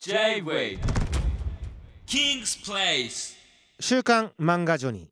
[0.00, 0.78] J-Way.
[2.06, 3.34] King's Place.
[3.80, 5.06] 週刊漫画ジョニー、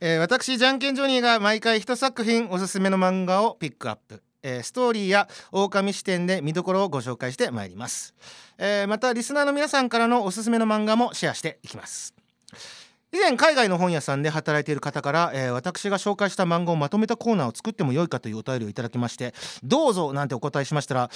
[0.00, 8.14] えー私じゃんけんジョニーが毎回一作品おすすめの漫画をピックアップ、えーストーリーや狼視点で見どころをご紹介してまいります、
[8.58, 12.14] えーまたリスナーの皆さんからのおすすめの漫画もシェアしていきます。
[13.10, 19.34] 以前海外の本屋さんで働いている方から、えー私が紹介した漫画をまとめたコーナーを作ってもよいかというお便りをいただきまして
[19.64, 21.10] どうぞなんてお答えしましたら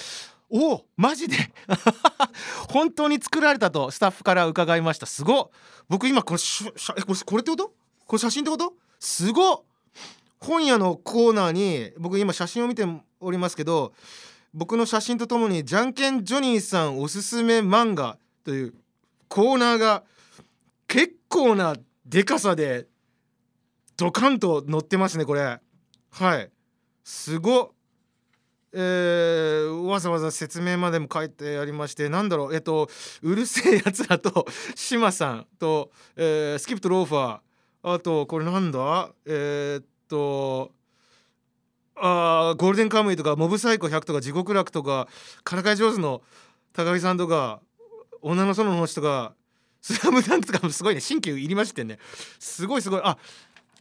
[0.55, 1.35] おおマジで？
[2.69, 5.07] 本当に作られたとスタッフから伺いました。
[5.07, 5.49] すごっ。
[5.89, 7.73] 僕今これこれってこと？
[8.05, 8.73] これ写真ってこと？
[8.99, 9.65] すご
[10.39, 12.85] 本屋のコーナーに僕今写真を見て
[13.19, 13.93] おりますけど
[14.53, 18.75] 僕の写真とともに「じゃんけんジョニーさんおすすめ漫画」という
[19.27, 20.03] コーナーが
[20.87, 22.85] 結構なでかさで
[23.97, 25.59] ドカンと載ってますねこれ。
[26.11, 26.51] はい。
[27.03, 27.73] すご
[28.75, 32.89] えーわざわざ説明までも書いてありましてなんだろうえっと
[33.21, 39.09] うるせえやつらと 志麻さんと、えースキップとローファーあとこれなんだ？
[39.25, 40.71] えーっと
[41.95, 45.07] あーゴールデンカムイとかモブサイコ100とか地獄楽とか
[45.43, 46.21] からかい上手の
[46.73, 47.61] 高木さんとか
[48.21, 49.35] 女の園の星とか
[49.81, 51.99] スラムダンクとかもすごいね新旧入りましてね。
[52.39, 53.01] すごいすごい。
[53.03, 53.17] あ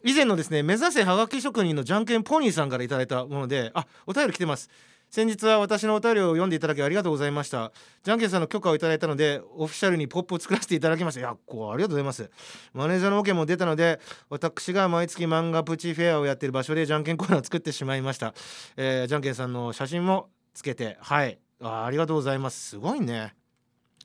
[0.05, 4.69] 以前のですね目指せはがき職人のじゃんけんポニーさんからいただいたものであお便り来てます。
[5.11, 7.71] 先日は私のお便りを読んでいただきありがとうございました。
[8.03, 11.21] じゃんけんさんの許可をいただいたのでオフィシャルにポップを作らせていただきました。
[11.21, 12.31] いやこうありがとうございます。
[12.73, 18.33] マネージャーの OK も出たので私が毎月漫画プチフェアをやってる場所でじゃんけんコーナーを作ってしまいました、
[18.79, 21.39] えー、じゃんけんさんの写真もつけてはい。
[21.61, 22.71] あありがとうございます。
[22.71, 23.35] すごいね。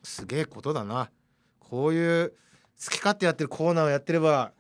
[0.04, 1.10] すげえことだな。
[1.60, 2.34] こういう
[2.84, 4.52] 好き勝手やってるコーナーをやってれば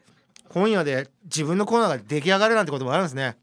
[0.49, 3.37] 本屋で自分のコーナーが出来上がるなんてこともあるんですね。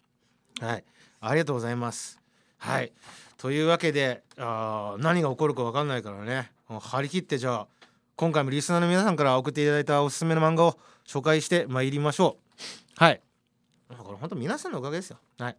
[0.61, 0.85] はい。
[1.21, 2.21] ありがとうございます。
[2.59, 2.93] はい。
[3.37, 6.51] というわけであ何が起こるか分かんないからね。
[6.69, 7.67] 張り切ってじゃあ
[8.17, 12.39] 今回もリスナーの皆さんから送っていただいたおすすめの漫画を紹介してまいりましょ
[12.99, 13.05] う。
[13.05, 13.21] はい。
[13.89, 15.19] これ本当皆さんのおかげですよ。
[15.39, 15.57] はい。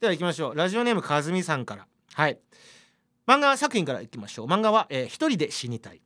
[0.00, 0.56] では行きましょう。
[0.56, 1.86] ラジオネームかずみさんから。
[2.14, 2.38] はい。
[3.26, 4.46] 漫画作品からいきましょう。
[4.46, 6.00] 漫画は、えー一人で死にたい。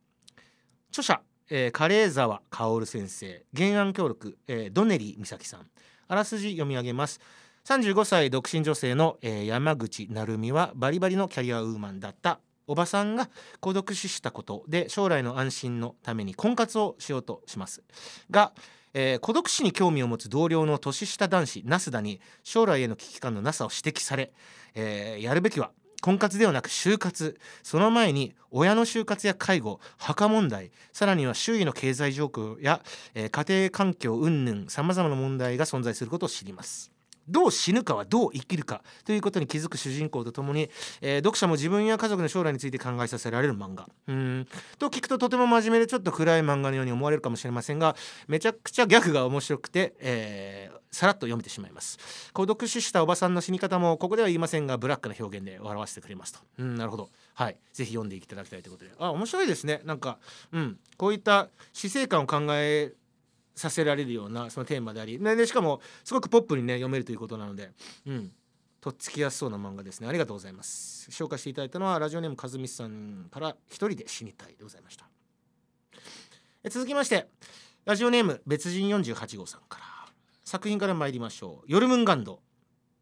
[0.89, 3.43] 著者、えー、カレー沢薫先生。
[3.55, 5.67] 原案協力、えードネリ美咲さん。
[6.07, 7.19] あらすじ読み上げます。
[7.65, 12.39] 35歳独身女性の、えー山口成美はバリバリのキャリアウーマンだった。
[12.67, 13.29] おばさんが
[13.59, 17.83] 孤独死したことで将来の安心のために婚活をしようとします。
[18.31, 18.51] が、
[18.95, 24.31] えー孤独死に興味を持つ同僚の年下男子ナスダに将来への危機感のなさを指摘され、
[24.73, 25.69] えーやるべきは
[26.05, 27.39] 婚活ではなく就活。
[27.63, 32.83] その前に親の就活や介護墓問題さらには周囲の経済状況や、
[33.15, 36.91] えー家庭環境云々さまざまな問題が存在することを知ります。
[37.27, 40.69] どう死ぬかはどう生きるかということに気づく主人公とともに、
[41.01, 43.89] えー読者も自分や家族の将来について考えさせられる漫画。
[44.07, 44.47] うん。
[44.77, 47.95] と聞くととても真面目でちょっと暗い漫画のように思われるかもしれませんが
[48.27, 51.99] めちゃくちゃギャグが面白くて、えーさらっと読めてしまいます。
[52.31, 56.39] 孤独死したおばさんの死に方もここでは言いませんがブラックな表現で笑わせてくれますと。
[56.59, 57.09] うんなるほど。
[57.33, 57.57] はい。
[57.73, 58.91] ぜひ読んでいただきたいということで。
[58.97, 59.81] あ面白いですね。
[59.83, 60.19] なんか
[60.53, 60.79] うん。
[60.95, 62.93] こういった死生観を考え
[63.55, 65.19] させられるようなそのテーマであり。
[65.19, 67.71] ねでしかもすごくポップにね読めるということなので。
[68.07, 68.31] うん。
[68.79, 70.07] とっつきやすそうな漫画ですね。
[70.07, 71.09] ありがとうございます。
[71.11, 75.09] 紹介していただいたのはラジオネームかずみさんから一人で死にたいでございました。
[76.63, 77.27] え続きまして
[77.83, 79.94] ラジオネーム別人48号さんから。
[80.45, 82.39] 作品から参りましょう「ヨルムンガンド」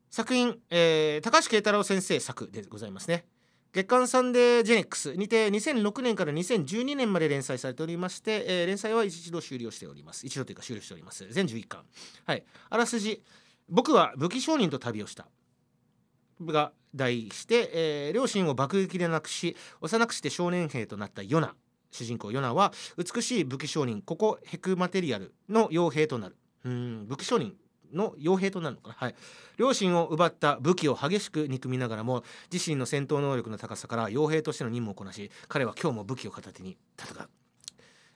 [0.10, 3.26] 作品、えー高橋慶太郎先生作でございますね。
[3.74, 10.26] 月刊サンデージェネックスにて2006年から2012年まで連載されておりまして、えー連載は一度終了しております。
[10.26, 11.28] 一度というか終了しております。
[11.32, 11.84] 全11巻。
[12.26, 12.46] はい。
[12.70, 13.22] あらすじ。
[13.68, 15.28] 僕は武器商人と旅をした。
[16.42, 21.56] が題して、えー両親を爆撃で亡くし幼くして少年兵となったヨナ。
[21.92, 26.38] 主人公ヨナは美しい武器商人ここヘクマテリアルの傭兵となる。
[26.66, 27.56] うん武器商人
[27.94, 28.96] の傭兵となるのかな。
[28.96, 29.16] はい。
[29.58, 37.30] 両親を奪った武器を激しく憎みながらも自身の戦闘能力の高さから傭兵としての任務をこなし彼は今日も武器を片手に戦う。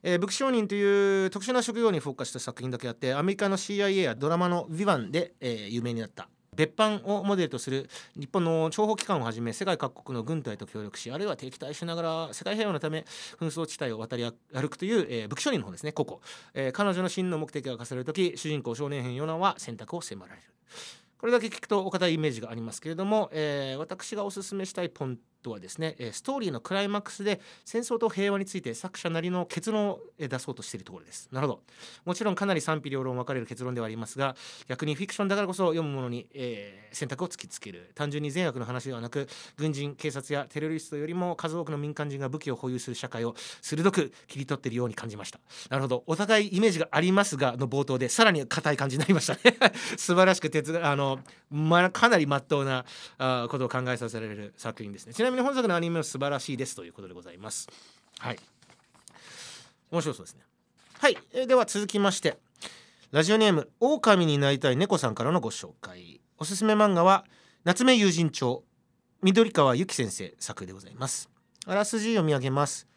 [0.03, 6.29] えー武器商人という特殊な職業にフォーカスした作品だけあってアメリカの CIA やドラマの「ヴィヴァンで、えー有名になった。
[6.57, 13.05] 別班をモデルとする日本の諜報機関をはじめ世界各国の軍隊と協力しあるいは敵対しながら世界平和のため
[13.39, 16.21] 紛争地帯を渡り歩くという、えー武器商人の方ですねここ、
[16.53, 20.47] えー彼女の真の目的が課される時主人公少年編ヨナは選択を迫られる
[21.19, 31.29] これだけ聞くとお堅いイメージがありますけれども、えー私がおすすめしたいポンとはですねえストーリーのクライマックスで戦争と平和について作者なりの結論をえ出そうとしているところです。
[31.31, 31.61] なるほど。
[32.05, 34.35] もちろんかなり賛否両論分かれる結論ではありますが
[34.67, 37.91] 逆にフィクションだからこそ読むものに、えー選択を突きつける。
[37.95, 45.39] 単純に善悪の話ではなく軍人警察やテロリストよりも数多くの民間人が武器を保有する社会を鋭く切り取っているように感じました。
[45.69, 46.03] なるほど。
[46.07, 49.57] お互いイメージがありますがの冒頭でさらに硬い感じになりましたね。
[49.97, 51.19] 素晴らしく哲学あの、
[51.51, 52.85] ま、かなり真っ当な
[53.17, 55.13] あことを考えさせられる作品ですね。
[55.13, 57.67] ちなみに本作のアニメも素晴らしいですということでございます。
[58.19, 58.39] はい。
[59.91, 60.41] 面白そうですね。
[60.99, 62.37] はい、では続きまして。
[63.11, 66.21] ラジオネーム狼になりたい猫さんからのご紹介。
[66.37, 67.25] おすすめ漫画は
[67.63, 68.63] 夏目友人帳
[69.21, 71.29] 緑川由紀先生作でございます。
[71.65, 72.87] あらすじ読み上げます。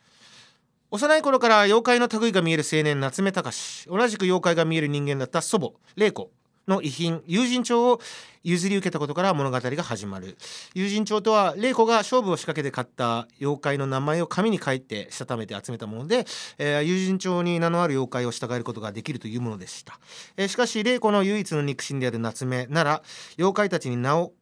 [0.91, 3.89] 幼い頃から妖怪の類が見える青年夏目隆。
[3.89, 6.31] 同じく妖怪が見える人間だった祖母玲子。
[6.69, 8.01] の遺品友人帳を
[8.43, 10.37] 譲り受けたことから物語が始まる
[10.75, 16.27] 友人帳とは玲子が勝負を仕掛けて買った妖怪の名前を紙に書いてしたためて集めたもので、
[16.59, 19.99] えー友人帳に名のある妖怪を従えることができるというものでした、
[20.37, 23.03] えーしかし玲子の唯一の肉親である夏目なら
[23.39, 24.33] 妖怪たちに名を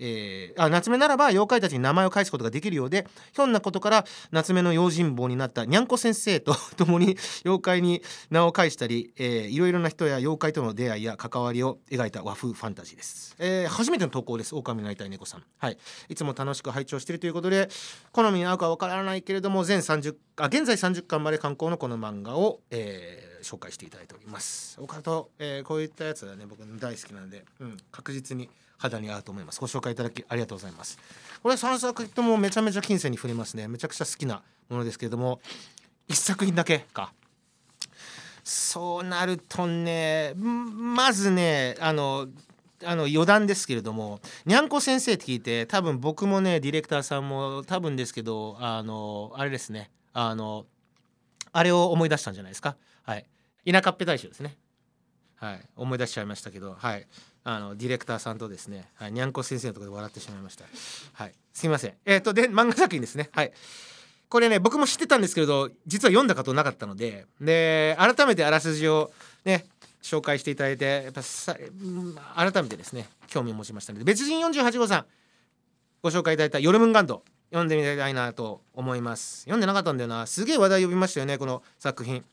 [0.00, 15.44] えーあ夏目ならば妖怪たちに名前を返すことができるようでひょんなことから夏目の用心棒になったにゃんこ先生と 共に妖怪に名を返したり、えーいろいろな人や妖怪との出会いや関わりを描いた和風ファンタジーです、えー初めての投稿です狼になりたい猫さん。
[15.58, 15.78] はい。
[16.08, 17.68] いつも楽しく拝聴しているということで
[18.12, 24.76] 好みに合うかわからないけれども全30あ現在30巻まで刊行のこの漫画を、えー紹介していただいております。
[24.82, 28.50] オカルト、えーこういったやつはね僕大好きなので、うん、確実に
[28.80, 29.60] 肌に合うと思います。
[29.60, 30.98] ご紹介いただきありがとうございます。
[31.42, 33.68] これ3作ともめちゃめちゃ金銭に触れますね。
[33.68, 35.40] めちゃくちゃ好きなものですけれども
[36.08, 37.12] 1作品だけか。
[38.42, 42.26] そうなるとねまずねあの
[42.82, 49.90] あの余談ですけれどもにゃんこ先生って聞いて多分僕もねディレクターさんも多分ですけどあのあれですね。
[50.14, 50.64] あの
[51.52, 52.76] あれを思い出したんじゃないですか。
[53.02, 53.26] はい。
[53.70, 54.56] 田舎っぺ大将ですね。
[55.36, 55.60] はい。
[55.76, 57.06] 思い出しちゃいましたけどはい。
[57.44, 60.64] あのディレクターさんとですね、はい、にゃんこ先生のところで笑ってしまいました。
[61.14, 61.32] はい。
[61.52, 61.94] すいません。
[62.04, 63.30] えっ、とで漫画作品ですね。
[63.32, 63.52] はい。
[64.28, 69.10] これね僕も知ってたんですけれど実は読んだことなかったのでで改めてあらすじを
[69.44, 69.64] ね
[70.02, 75.06] 紹介していただいてやっぱさうん改めてですね興味を持ちましたので別人48号さん
[76.00, 79.40] ご紹介いただいた「ヨルムンガンド」読んでみたいなと思います。
[79.40, 80.26] 読んでなかったんだよな。
[80.28, 82.24] すげえ話題呼びましたよねこの作品、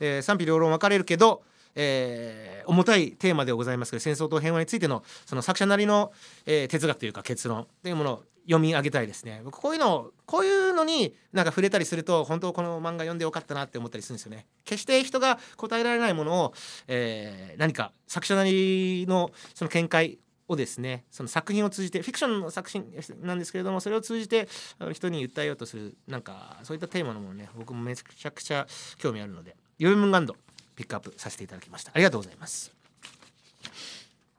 [0.00, 1.44] えー賛否両論分かれるけど、
[1.74, 6.12] えー重たいテーマでございますけど戦争と平和についてのその作者なりの、
[6.46, 9.40] えー哲学というか結論というものを読み上げたいですね。
[9.44, 14.46] 僕こういうのこういうのになんか触れたりすると本当この漫画読んでよかったなって思ったりするんですよね。
[14.64, 16.54] 決して人が答えられないものを、
[16.86, 20.18] えー何か作者なりのその見解
[20.48, 22.84] をですねその作品を通じてフィクションの作品
[23.22, 24.48] なんですけれどもそれを通じて
[24.92, 28.66] 人に訴えようとするなんかそういったテーマのものね僕もめちゃくちゃ
[28.98, 30.36] 興味あるので「ヨルムンガンド」
[30.74, 31.92] ピックアップさせていただきました。
[31.94, 32.72] ありがとうございます。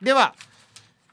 [0.02, 0.36] では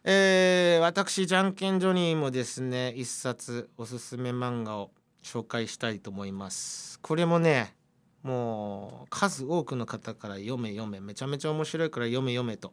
[0.05, 4.91] えー私じゃんけんジョニーもですね一冊おすすめ漫画を
[5.23, 6.99] 紹介したいと思います。
[7.01, 7.75] これもね
[8.23, 12.73] もう数多くの方から読め読めめちゃめちゃ面白いから読め読めと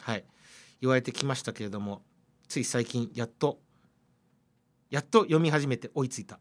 [0.00, 0.24] はい
[0.80, 2.02] 言われてきましたけれども
[2.48, 3.58] つい最近やっと
[4.90, 6.38] やっと読み始めて追いついた、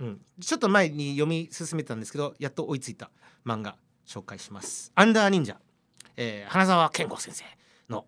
[0.00, 3.10] うん、ちょっと前に読み進めたんですけどやっと追いついた
[3.46, 3.76] 漫画。
[4.08, 5.60] 紹介します「アンダー忍者」
[6.16, 7.44] えー花澤健吾先生
[7.88, 8.06] の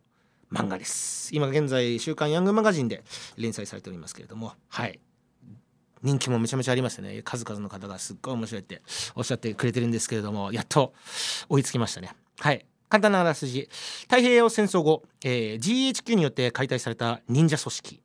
[0.50, 1.32] 漫画です。
[1.34, 3.04] 今現在「週刊ヤングマガジン」で
[3.36, 4.54] 連載されておりますけれども。
[4.68, 4.98] はい。
[6.02, 7.20] 人気もめちゃめちゃありましてね。
[7.22, 8.80] 数々の方がすっごい面白いって
[9.14, 10.94] おっしゃってくれてるんですけれどもやっと
[11.50, 12.10] 追いつきましたね。
[12.38, 12.64] はい。
[12.88, 13.68] 簡単なあらすじ。
[14.04, 18.02] 太平洋戦争後、えー GHQ によって解体された忍者組織。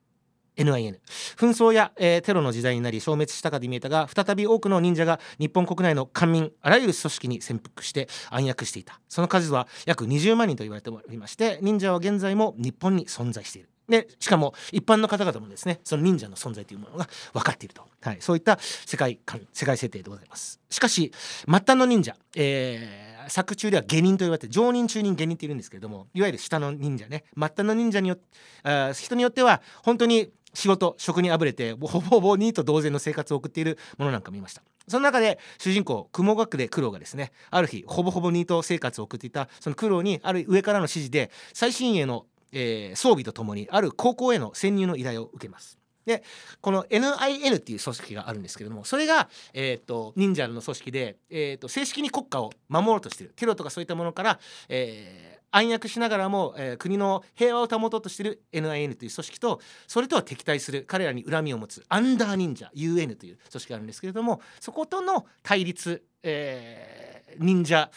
[0.58, 1.00] NIN
[1.38, 9.00] 紛争や、えーテロの時代になり消滅したかで見えたが再び多くの忍者が日本国内の官民あらゆる組織に潜伏して暗躍していた。
[9.10, 13.70] その数は約20万人と言われておりまして忍者は現在も日本に存在している。
[13.88, 20.60] でしかも一般の方々もですねその忍者の存在というものが分かっていると、はい、そういった世界観世界設定でございます。
[20.70, 21.12] しかし
[21.48, 27.24] 末端の忍者、えー作中では下忍と言われて上忍中忍下忍っているんですけれどもいわゆる下の忍者ね。
[27.36, 28.24] 末端の忍者によって
[28.64, 34.64] あ人によっては本当に仕事職にあぶれてほぼ ほぼ2と同然の生活を送っているものなんか見ました。
[34.88, 45.78] その中で主人公雲隠れ九郎がですねある日ほぼほぼニート生活を送っていたその苦労にある上からの指示で最新鋭の、えー装備とともにある高校への潜入の依頼を受けます。
[46.06, 46.24] で
[46.62, 53.34] この NIN っていう組織があるんですけれどもそれが、えーと、忍者の組織で、えーと、正式に国家を守ろうとしている。
[53.36, 67.90] テロとかそういったものから、えー、暗躍しながらも、えー、国の平和を保とうとしている NIN という組織とそれとは敵対する彼らに恨みを持つアンダー忍者 UN という組織があるんですけれどもそことの対立、えー、忍者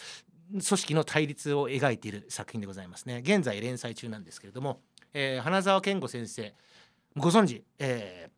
[0.50, 3.20] 組織の対立を描いている作品でございますね。
[3.22, 4.80] 現在連載中なんですけれども、
[5.12, 6.54] えー、花澤健吾先生
[7.18, 8.30] ご存知、え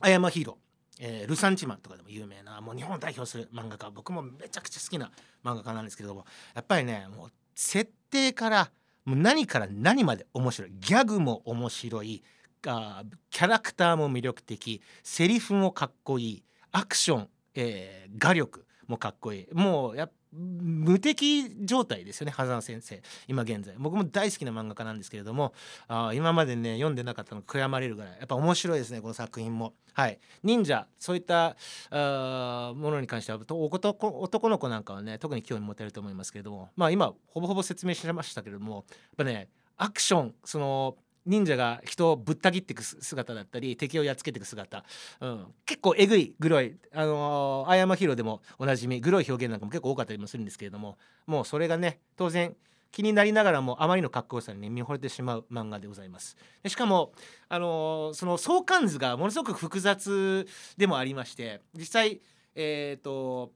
[0.00, 0.64] ー、アヤマヒーロー
[1.00, 3.90] えー、ルサンチマンとかでも有名なもう日本を代表する漫画家。
[3.90, 5.10] 僕もめちゃくちゃ好きな
[5.44, 8.70] 漫画家なんですけどもやっぱりねもう設定から
[9.04, 10.72] もう何から何まで面白い。
[10.72, 12.22] ギャグも面白い。
[12.66, 14.80] あキャラクターも魅力的。
[15.02, 16.44] セリフもかっこいい。
[16.72, 19.48] アクション、えー、画力もかっこいい。
[19.52, 23.02] もうや無敵状態ですよね波山先生。
[23.28, 23.74] 今現在。
[23.78, 25.52] 僕も大好きな漫画家なんですけれども
[25.88, 28.10] あ今までね読んでなかったの悔やまれるぐらい。
[28.18, 29.74] やっぱ面白いですねこの作品も。
[29.92, 30.18] はい。
[30.42, 30.86] 忍者。
[30.98, 31.56] そういった
[31.90, 36.70] あものに関しては男男の子なんかはね特に興味持てると思いますけれども。
[36.76, 38.84] まあ今ほぼほぼ説明しましたけれどもやっ
[39.16, 44.84] ぱねアクションその忍者が人をぶった切っていく姿だったり敵をやっつけていく姿、
[45.20, 52.54] うん、結構えぐいグロいあのー、アヤマヒロでもおなじみグロい表現なんかも結構多かったりもするんですけれどももうそれがね当然
[52.90, 56.36] 気になりながらもあまりのかっこよさに、ね、見惚れてしまう漫画でございます。
[56.62, 57.10] でしかも、
[57.48, 62.20] あのー、その相関図がものすごく複雑でもありまして実際
[62.54, 63.50] えっ、ー、と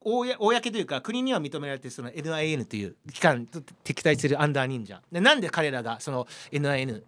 [0.00, 0.24] 公
[0.70, 5.02] というか国には認められてるその NIN という機関と敵対するアンダー忍者。
[5.10, 7.02] でなんで彼らがその NIN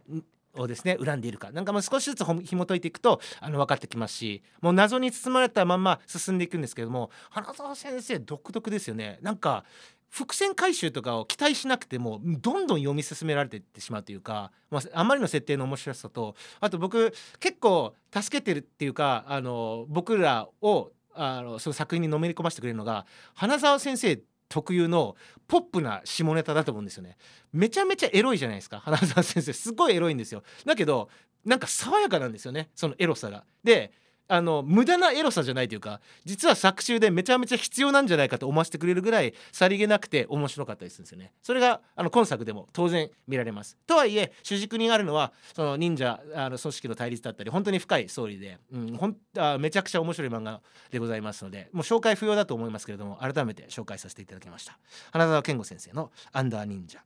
[0.55, 1.51] をですね恨んでいるか。
[1.53, 9.19] なんかもう少しずつ紐解いていくとあの分かってきますしもう謎に包まれたまんま進んでいくんですけども花澤先生独特ですよね。
[9.23, 9.65] なんか
[10.09, 27.17] 伏線回収とかを期待しなくてもどんどん読み進められていってしまうというか、まあ、あまりの設定の面白さとあと僕結構助けてるっていうかあの僕らをあのその作品にのめり込ませてくれるのが花澤先生特有のポップな下ネタだと思うんですよね。
[27.53, 28.81] めちゃめちゃエロいじゃないですか。
[28.81, 30.43] 花澤先生すごいエロいんですよ。
[30.65, 31.09] だけど
[31.45, 32.71] なんか爽やかなんですよね。
[32.75, 33.45] そのエロさが。
[33.63, 33.93] で
[34.31, 41.33] あの無駄なエロさじゃないというか実は作中でめちゃめちゃ必要なんじゃないかと思わせてくれるぐらいさりげなくて面白かったりするんですよね。
[41.43, 43.77] それがあの今作でも当然見られます。
[43.89, 50.61] とはいえ主軸にあるのはその忍者あの組織の対立だったり本当に深いストーリーで、うん、ほんあめちゃくちゃ面白い漫画
[50.93, 54.79] でございますのでもう紹介不要だと思いますけれども改めて紹介させていただきました。
[55.13, 57.01] 花澤健吾先生のアンダー忍者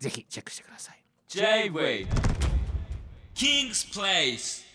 [0.00, 1.04] ぜひチェックしてください。
[1.28, 2.06] J-Way
[3.34, 4.73] King's Place